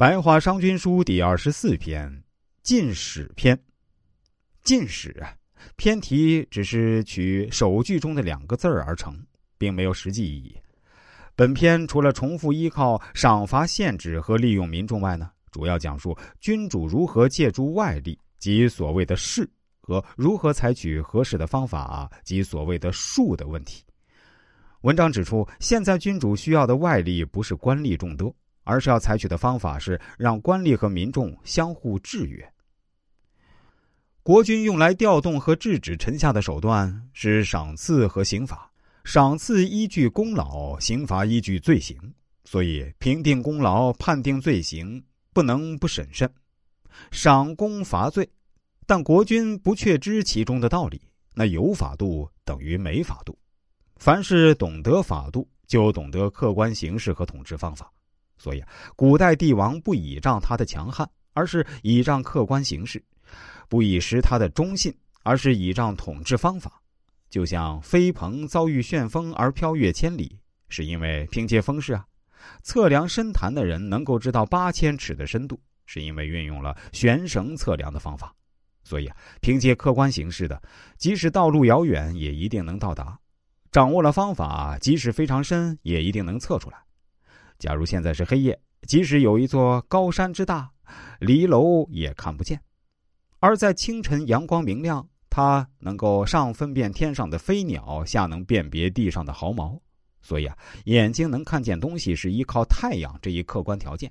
[0.00, 2.24] 白话商君书第二十四篇，
[2.62, 3.62] 进史篇。
[4.62, 5.36] 进史啊，
[5.76, 9.14] 篇题只是取首句中的两个字而成，
[9.58, 10.56] 并没有实际意义。
[11.36, 19.46] 本篇除了重复依靠赏罚限制和利用民众外呢，主要讲述君主如何借助外力及所谓的势，
[19.82, 23.84] 和如何采取合适的方法及所谓的术的问题。
[24.80, 32.52] 文章指出，现在君主需要的外力不是官吏众多，而是要采取的方法是让官吏和民众相互制约。
[34.22, 38.70] 国君用来调动和制止臣下的手段是赏赐和刑罚，
[39.04, 41.96] 赏赐依据功劳，刑罚依据罪行。
[42.44, 46.28] 所以评定功劳、判定罪行不能不审慎，
[47.10, 48.28] 赏功罚罪。
[48.86, 51.00] 但国君不确知其中的道理，
[51.32, 53.38] 那有法度等于没法度。
[53.96, 57.92] 凡是懂得法度，就懂得客观形势和统治方法。
[58.40, 62.98] 所以啊，古代帝王不倚仗他的强悍，而是倚仗客观形势；
[63.68, 66.80] 不以识他的忠信，而是倚仗统治方法。
[67.28, 70.38] 就像飞鹏遭遇旋风而飘越千里，
[70.70, 72.00] 是因为凭借风势啊；
[72.62, 78.34] 测量深潭的人能够知道八千尺的深度，是因为运用了悬绳测量的方法。
[78.82, 80.60] 所以啊，凭借客观形势的，
[80.96, 83.20] 即使道路遥远，也一定能到达。
[83.70, 86.78] 掌握了方法，即使非常深，也一定能测出来。
[87.60, 88.58] 假如现在是黑夜，
[88.88, 90.70] 即使有一座高山之大，
[91.20, 92.56] 离楼也看不见；
[93.38, 99.78] 而在清晨，阳光明亮，它能够上分辨天上的飞鸟，下能辨别地上的毫毛。
[100.22, 104.10] 所以啊，眼睛能看见东西是依靠太阳这一客观条件。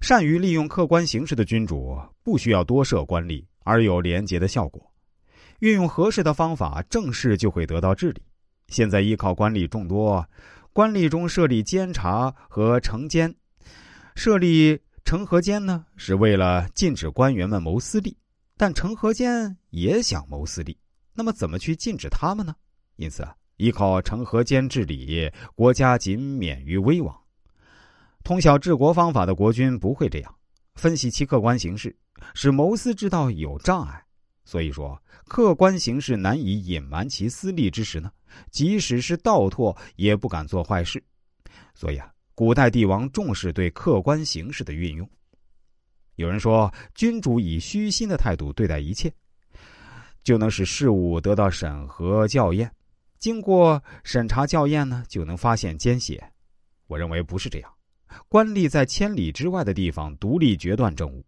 [0.00, 4.90] 善于利用客观形势的君主，不需要多设官吏，而有廉洁的效果。
[5.60, 8.22] 运用合适的方法，政事就会得到治理。
[8.68, 10.26] 现在依靠官吏众多，
[10.74, 13.32] 官吏中设立监察和惩监，
[14.16, 18.16] 设立惩和监呢，是为了禁止官员们谋私利，
[18.56, 20.76] 但惩和监也想谋私利，
[21.14, 22.56] 那么怎么去禁止他们呢？
[22.96, 27.16] 因此啊，依靠惩和监治理，国家仅免于危亡。
[28.24, 30.34] 通晓治国方法的国君不会这样，
[30.74, 31.96] 分析其客观形势，
[32.34, 34.03] 使谋私之道有障碍。
[34.44, 38.10] 所以说，客观形势难以隐瞒其私利之时呢，
[38.50, 41.02] 即使是倒拓，也不敢做坏事。
[41.74, 45.08] 所以啊，古代帝王重视对客观形势的运用。
[46.16, 49.12] 有人说，君主以虚心的态度对待一切，
[50.22, 52.70] 就能使事物得到审核校验。
[53.18, 56.22] 经过审查校验呢，就能发现奸邪。
[56.86, 57.72] 我认为不是这样，
[58.28, 61.24] 官吏在千里之外的地方独立决断政务。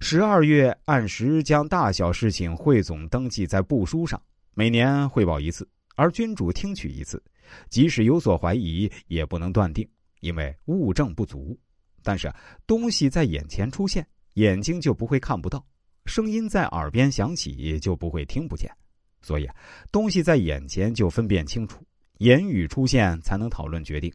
[0.00, 4.20] 十二月按时将大小事情汇总登记在簿书上，
[4.54, 7.22] 每年汇报一次，而君主听取一次。
[7.70, 9.88] 即使有所怀疑，也不能断定，
[10.20, 11.58] 因为物证不足。
[12.02, 12.32] 但是
[12.66, 15.58] 东西在眼前出现，眼睛就不会看不到；
[16.04, 18.70] 声音在耳边响起，就不会听不见。
[19.22, 19.48] 所以，
[19.90, 21.84] 东西在眼前就分辨清楚，
[22.18, 24.12] 言语出现才能讨论决定。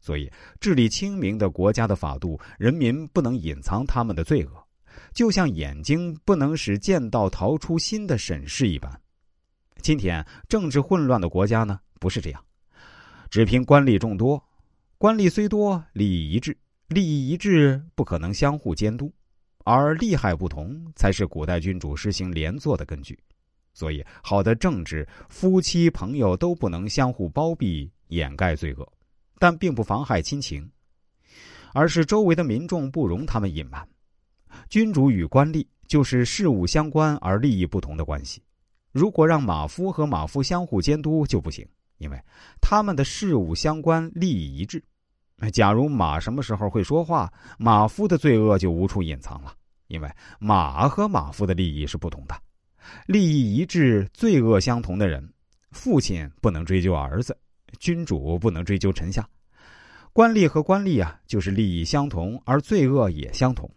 [0.00, 4.66] 所以，治理清明的国家的法度，人民不能隐藏他们的罪恶。
[5.12, 8.90] 就像眼睛不能使剑道逃出新的审视一般，
[9.82, 12.44] 今天政治混乱的国家呢，不是这样，
[13.30, 14.42] 只凭官吏众多，
[14.98, 16.56] 官吏虽多，利益一致，
[16.88, 19.12] 利益一致不可能相互监督，
[19.64, 23.18] 而利害不同才是古代君主实行连坐的根据。
[23.72, 28.92] 所以，好的政治，夫妻朋友都不能相互包庇掩盖罪恶，
[29.38, 30.68] 但并不妨害亲情，
[31.72, 33.88] 而是周围的民众不容他们隐瞒。
[34.70, 38.40] 君主与官吏就是事务相关而利益不同的关系。
[38.92, 41.66] 如果让马夫和马夫相互监督就不行，
[41.98, 42.16] 因为
[42.60, 44.80] 他们的事务相关，利益一致。
[45.52, 49.52] 假如马什么时候会说话，马夫的罪恶就无处隐藏了，
[49.88, 52.40] 因为马和马夫的利益是不同的。
[53.06, 55.28] 利益一致、罪恶相同的人，
[55.72, 57.36] 父亲不能追究儿子，
[57.80, 59.28] 君主不能追究臣下。
[60.12, 63.68] 官吏和官吏啊，就是利益相同而罪恶也相同。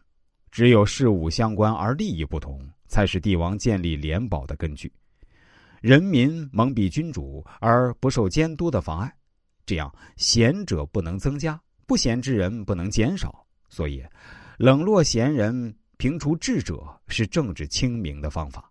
[0.54, 4.94] 只有事物相关而利益不同，才是帝王建立联保的根据。
[5.82, 9.12] 人民蒙蔽君主而不受监督的妨碍，
[9.66, 13.44] 这样贤者不能增加，不贤之人不能减少。
[13.68, 14.06] 所以，
[14.60, 18.70] 冷落贤人，平除智者，是政治清明的方法。